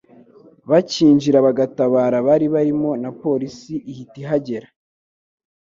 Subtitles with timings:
[0.69, 4.67] bakinjira bagatabara abari barimo na Polisi ihita ihagera.